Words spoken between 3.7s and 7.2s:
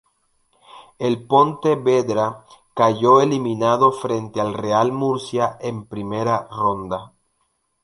frente al Real Murcia en primera ronda.